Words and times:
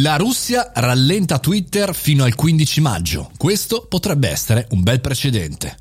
La 0.00 0.14
Russia 0.14 0.70
rallenta 0.74 1.40
Twitter 1.40 1.92
fino 1.92 2.22
al 2.22 2.36
15 2.36 2.80
maggio. 2.80 3.30
Questo 3.36 3.86
potrebbe 3.88 4.28
essere 4.28 4.68
un 4.70 4.84
bel 4.84 5.00
precedente. 5.00 5.76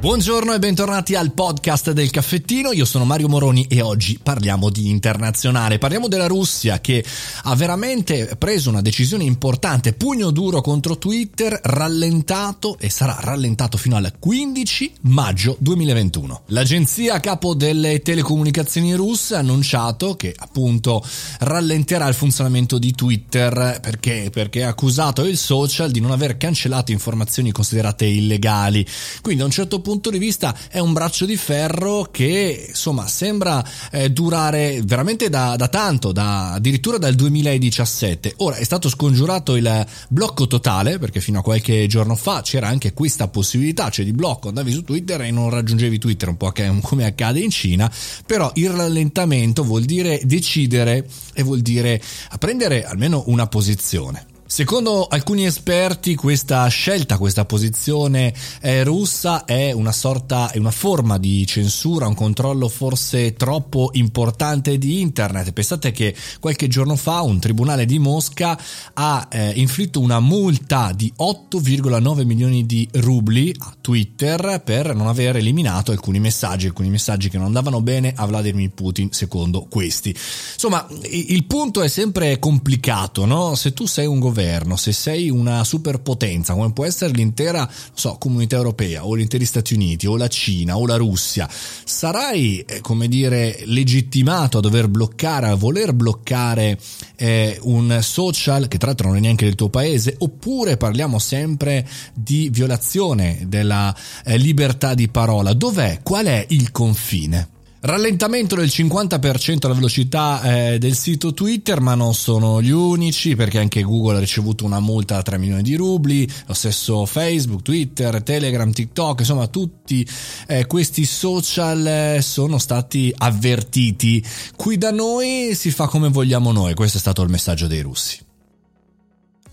Buongiorno 0.00 0.54
e 0.54 0.58
bentornati 0.58 1.14
al 1.14 1.32
podcast 1.32 1.90
del 1.90 2.08
caffettino, 2.08 2.72
io 2.72 2.86
sono 2.86 3.04
Mario 3.04 3.28
Moroni 3.28 3.66
e 3.68 3.82
oggi 3.82 4.18
parliamo 4.20 4.70
di 4.70 4.88
internazionale, 4.88 5.76
parliamo 5.76 6.08
della 6.08 6.26
Russia 6.26 6.80
che 6.80 7.04
ha 7.42 7.54
veramente 7.54 8.34
preso 8.38 8.70
una 8.70 8.80
decisione 8.80 9.24
importante, 9.24 9.92
pugno 9.92 10.30
duro 10.30 10.62
contro 10.62 10.96
Twitter, 10.96 11.60
rallentato 11.62 12.78
e 12.78 12.88
sarà 12.88 13.18
rallentato 13.20 13.76
fino 13.76 13.96
al 13.96 14.14
15 14.18 14.92
maggio 15.02 15.58
2021. 15.60 16.44
L'agenzia 16.46 17.20
capo 17.20 17.52
delle 17.52 18.00
telecomunicazioni 18.00 18.94
russe 18.94 19.34
ha 19.34 19.40
annunciato 19.40 20.16
che 20.16 20.34
appunto 20.34 21.04
rallenterà 21.40 22.08
il 22.08 22.14
funzionamento 22.14 22.78
di 22.78 22.92
Twitter 22.92 23.80
perché, 23.82 24.30
perché 24.32 24.64
ha 24.64 24.70
accusato 24.70 25.26
il 25.26 25.36
social 25.36 25.90
di 25.90 26.00
non 26.00 26.10
aver 26.10 26.38
cancellato 26.38 26.90
informazioni 26.90 27.52
considerate 27.52 28.06
illegali, 28.06 28.86
quindi 29.20 29.42
a 29.42 29.44
un 29.44 29.50
certo 29.50 29.76
punto 29.76 29.88
punto 29.90 30.10
di 30.10 30.18
vista 30.18 30.56
è 30.68 30.78
un 30.78 30.92
braccio 30.92 31.26
di 31.26 31.36
ferro 31.36 32.06
che 32.12 32.66
insomma 32.68 33.08
sembra 33.08 33.64
eh, 33.90 34.12
durare 34.12 34.82
veramente 34.84 35.28
da, 35.28 35.56
da 35.56 35.66
tanto, 35.66 36.12
da, 36.12 36.52
addirittura 36.52 36.96
dal 36.96 37.16
2017. 37.16 38.34
Ora 38.36 38.54
è 38.54 38.62
stato 38.62 38.88
scongiurato 38.88 39.56
il 39.56 39.84
blocco 40.08 40.46
totale 40.46 40.98
perché 40.98 41.20
fino 41.20 41.40
a 41.40 41.42
qualche 41.42 41.88
giorno 41.88 42.14
fa 42.14 42.40
c'era 42.40 42.68
anche 42.68 42.92
questa 42.92 43.26
possibilità, 43.26 43.90
cioè 43.90 44.04
di 44.04 44.12
blocco, 44.12 44.46
andavi 44.46 44.70
su 44.70 44.84
Twitter 44.84 45.22
e 45.22 45.32
non 45.32 45.50
raggiungevi 45.50 45.98
Twitter, 45.98 46.28
un 46.28 46.36
po' 46.36 46.52
come 46.82 47.04
accade 47.04 47.40
in 47.40 47.50
Cina, 47.50 47.90
però 48.24 48.52
il 48.54 48.70
rallentamento 48.70 49.64
vuol 49.64 49.82
dire 49.82 50.20
decidere 50.22 51.04
e 51.32 51.42
vuol 51.42 51.62
dire 51.62 52.00
prendere 52.38 52.84
almeno 52.84 53.24
una 53.26 53.48
posizione. 53.48 54.29
Secondo 54.52 55.06
alcuni 55.06 55.46
esperti 55.46 56.16
questa 56.16 56.66
scelta, 56.66 57.18
questa 57.18 57.44
posizione 57.44 58.34
eh, 58.60 58.82
russa 58.82 59.44
è 59.44 59.70
una 59.70 59.92
sorta, 59.92 60.50
è 60.50 60.58
una 60.58 60.72
forma 60.72 61.18
di 61.18 61.46
censura, 61.46 62.08
un 62.08 62.16
controllo 62.16 62.68
forse 62.68 63.34
troppo 63.34 63.90
importante 63.92 64.76
di 64.76 65.00
internet. 65.00 65.52
Pensate 65.52 65.92
che 65.92 66.16
qualche 66.40 66.66
giorno 66.66 66.96
fa 66.96 67.20
un 67.20 67.38
tribunale 67.38 67.84
di 67.84 68.00
Mosca 68.00 68.58
ha 68.94 69.28
eh, 69.30 69.52
inflitto 69.54 70.00
una 70.00 70.18
multa 70.18 70.90
di 70.96 71.12
8,9 71.16 72.24
milioni 72.24 72.66
di 72.66 72.88
rubli 72.94 73.54
a 73.56 73.76
Twitter 73.80 74.62
per 74.64 74.96
non 74.96 75.06
aver 75.06 75.36
eliminato 75.36 75.92
alcuni 75.92 76.18
messaggi, 76.18 76.66
alcuni 76.66 76.90
messaggi 76.90 77.30
che 77.30 77.36
non 77.36 77.46
andavano 77.46 77.82
bene 77.82 78.12
a 78.16 78.26
Vladimir 78.26 78.70
Putin 78.70 79.12
secondo 79.12 79.68
questi. 79.70 80.08
Insomma, 80.08 80.84
il 81.08 81.44
punto 81.44 81.82
è 81.82 81.88
sempre 81.88 82.40
complicato, 82.40 83.24
no? 83.26 83.54
Se 83.54 83.72
tu 83.72 83.86
sei 83.86 84.06
un 84.06 84.18
governo 84.18 84.38
governo, 84.40 84.76
se 84.76 84.92
sei 84.92 85.28
una 85.28 85.62
superpotenza 85.64 86.54
come 86.54 86.72
può 86.72 86.86
essere 86.86 87.12
l'intera 87.12 87.70
so, 87.92 88.16
comunità 88.18 88.56
europea 88.56 89.04
o 89.06 89.16
gli 89.16 89.20
interi 89.20 89.44
Stati 89.44 89.74
Uniti 89.74 90.06
o 90.06 90.16
la 90.16 90.28
Cina 90.28 90.78
o 90.78 90.86
la 90.86 90.96
Russia, 90.96 91.48
sarai 91.50 92.60
eh, 92.60 92.80
come 92.80 93.06
dire 93.06 93.60
legittimato 93.64 94.58
a 94.58 94.60
dover 94.60 94.88
bloccare, 94.88 95.48
a 95.48 95.54
voler 95.54 95.92
bloccare 95.92 96.78
eh, 97.16 97.58
un 97.62 97.98
social 98.00 98.66
che 98.68 98.78
tra 98.78 98.88
l'altro 98.88 99.08
non 99.08 99.18
è 99.18 99.20
neanche 99.20 99.44
del 99.44 99.54
tuo 99.54 99.68
paese 99.68 100.14
oppure 100.18 100.76
parliamo 100.78 101.18
sempre 101.18 101.86
di 102.14 102.48
violazione 102.50 103.44
della 103.46 103.94
eh, 104.24 104.38
libertà 104.38 104.94
di 104.94 105.08
parola. 105.08 105.52
Dov'è? 105.52 106.00
Qual 106.02 106.26
è 106.26 106.46
il 106.48 106.70
confine? 106.72 107.58
Rallentamento 107.82 108.56
del 108.56 108.66
50% 108.66 109.64
alla 109.64 109.72
velocità 109.72 110.42
eh, 110.42 110.78
del 110.78 110.94
sito 110.94 111.32
Twitter, 111.32 111.80
ma 111.80 111.94
non 111.94 112.12
sono 112.12 112.60
gli 112.60 112.68
unici 112.68 113.34
perché 113.34 113.58
anche 113.58 113.80
Google 113.80 114.16
ha 114.16 114.20
ricevuto 114.20 114.66
una 114.66 114.80
multa 114.80 115.14
da 115.14 115.22
3 115.22 115.38
milioni 115.38 115.62
di 115.62 115.76
rubli, 115.76 116.30
lo 116.46 116.52
stesso 116.52 117.06
Facebook, 117.06 117.62
Twitter, 117.62 118.22
Telegram, 118.22 118.70
TikTok, 118.70 119.20
insomma 119.20 119.46
tutti 119.46 120.06
eh, 120.46 120.66
questi 120.66 121.06
social 121.06 121.86
eh, 121.86 122.18
sono 122.20 122.58
stati 122.58 123.14
avvertiti. 123.16 124.22
Qui 124.54 124.76
da 124.76 124.90
noi 124.90 125.54
si 125.54 125.70
fa 125.70 125.86
come 125.86 126.10
vogliamo 126.10 126.52
noi, 126.52 126.74
questo 126.74 126.98
è 126.98 127.00
stato 127.00 127.22
il 127.22 127.30
messaggio 127.30 127.66
dei 127.66 127.80
russi. 127.80 128.28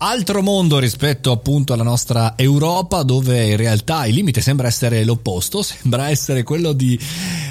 Altro 0.00 0.42
mondo 0.42 0.78
rispetto 0.78 1.32
appunto 1.32 1.72
alla 1.72 1.82
nostra 1.82 2.34
Europa 2.36 3.02
dove 3.02 3.46
in 3.46 3.56
realtà 3.56 4.06
il 4.06 4.14
limite 4.14 4.40
sembra 4.40 4.68
essere 4.68 5.02
l'opposto, 5.02 5.60
sembra 5.64 6.08
essere 6.08 6.44
quello 6.44 6.72
di 6.72 6.96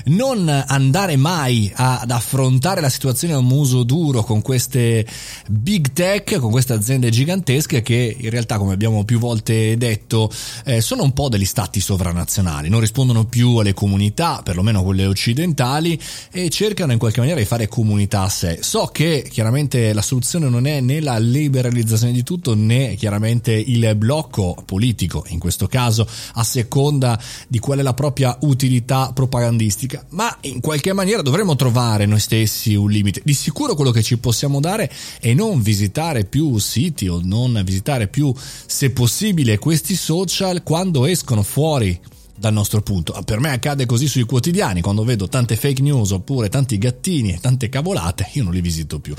non 0.07 0.47
andare 0.67 1.15
mai 1.15 1.71
ad 1.73 2.11
affrontare 2.11 2.81
la 2.81 2.89
situazione 2.89 3.33
a 3.33 3.41
muso 3.41 3.83
duro 3.83 4.23
con 4.23 4.41
queste 4.41 5.05
big 5.49 5.91
tech, 5.93 6.37
con 6.39 6.51
queste 6.51 6.73
aziende 6.73 7.09
gigantesche 7.09 7.81
che 7.81 8.15
in 8.17 8.29
realtà 8.29 8.57
come 8.57 8.73
abbiamo 8.73 9.03
più 9.03 9.19
volte 9.19 9.77
detto 9.77 10.29
eh, 10.65 10.81
sono 10.81 11.03
un 11.03 11.13
po' 11.13 11.29
degli 11.29 11.45
stati 11.45 11.79
sovranazionali, 11.79 12.69
non 12.69 12.79
rispondono 12.79 13.25
più 13.25 13.57
alle 13.57 13.73
comunità, 13.73 14.41
perlomeno 14.43 14.83
quelle 14.83 15.05
occidentali 15.05 15.99
e 16.31 16.49
cercano 16.49 16.91
in 16.91 16.99
qualche 16.99 17.19
maniera 17.19 17.39
di 17.39 17.45
fare 17.45 17.67
comunità 17.67 18.21
a 18.21 18.29
sé. 18.29 18.59
So 18.61 18.89
che 18.91 19.27
chiaramente 19.29 19.93
la 19.93 20.01
soluzione 20.01 20.49
non 20.49 20.65
è 20.65 20.79
né 20.81 21.01
la 21.01 21.17
liberalizzazione 21.17 22.13
di 22.13 22.23
tutto 22.23 22.55
né 22.55 22.95
chiaramente 22.95 23.51
il 23.53 23.95
blocco 23.95 24.55
politico, 24.65 25.25
in 25.29 25.39
questo 25.39 25.67
caso 25.67 26.07
a 26.33 26.43
seconda 26.43 27.19
di 27.47 27.59
qual 27.59 27.79
è 27.79 27.81
la 27.81 27.93
propria 27.93 28.37
utilità 28.41 29.11
propagandistica, 29.13 29.96
ma 30.09 30.35
in 30.41 30.59
qualche 30.59 30.93
maniera 30.93 31.21
dovremmo 31.21 31.55
trovare 31.55 32.05
noi 32.05 32.19
stessi 32.19 32.75
un 32.75 32.89
limite. 32.89 33.21
Di 33.23 33.33
sicuro 33.33 33.75
quello 33.75 33.91
che 33.91 34.03
ci 34.03 34.17
possiamo 34.17 34.59
dare 34.59 34.91
è 35.19 35.33
non 35.33 35.61
visitare 35.61 36.25
più 36.25 36.57
siti 36.57 37.07
o 37.07 37.19
non 37.23 37.61
visitare 37.65 38.07
più, 38.07 38.33
se 38.35 38.91
possibile, 38.91 39.57
questi 39.57 39.95
social 39.95 40.63
quando 40.63 41.05
escono 41.05 41.43
fuori 41.43 41.99
dal 42.37 42.53
nostro 42.53 42.81
punto. 42.81 43.19
Per 43.25 43.39
me 43.39 43.51
accade 43.51 43.85
così 43.85 44.07
sui 44.07 44.23
quotidiani, 44.23 44.81
quando 44.81 45.03
vedo 45.03 45.27
tante 45.27 45.55
fake 45.55 45.81
news 45.81 46.11
oppure 46.11 46.49
tanti 46.49 46.77
gattini 46.77 47.33
e 47.33 47.39
tante 47.39 47.69
cavolate, 47.69 48.29
io 48.33 48.43
non 48.43 48.53
li 48.53 48.61
visito 48.61 48.99
più. 48.99 49.15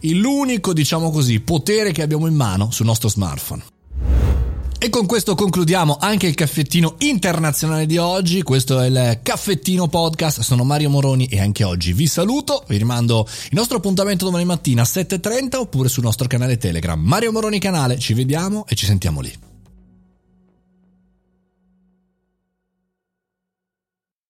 L'unico, 0.00 0.72
diciamo 0.72 1.10
così, 1.10 1.40
potere 1.40 1.92
che 1.92 2.02
abbiamo 2.02 2.26
in 2.26 2.34
mano 2.34 2.70
sul 2.70 2.86
nostro 2.86 3.08
smartphone. 3.08 3.71
E 4.82 4.90
con 4.90 5.06
questo 5.06 5.36
concludiamo 5.36 5.96
anche 6.00 6.26
il 6.26 6.34
caffettino 6.34 6.96
internazionale 6.98 7.86
di 7.86 7.98
oggi. 7.98 8.42
Questo 8.42 8.80
è 8.80 8.86
il 8.86 9.20
caffettino 9.22 9.86
podcast. 9.86 10.40
Sono 10.40 10.64
Mario 10.64 10.90
Moroni 10.90 11.26
e 11.26 11.38
anche 11.38 11.62
oggi 11.62 11.92
vi 11.92 12.08
saluto. 12.08 12.64
Vi 12.66 12.78
rimando 12.78 13.24
il 13.44 13.56
nostro 13.56 13.76
appuntamento 13.76 14.24
domani 14.24 14.44
mattina 14.44 14.82
a 14.82 14.84
7.30 14.84 15.54
oppure 15.58 15.88
sul 15.88 16.02
nostro 16.02 16.26
canale 16.26 16.56
Telegram. 16.56 17.00
Mario 17.00 17.30
Moroni 17.30 17.60
canale. 17.60 17.96
Ci 17.96 18.12
vediamo 18.12 18.64
e 18.66 18.74
ci 18.74 18.84
sentiamo 18.84 19.20
lì. 19.20 19.51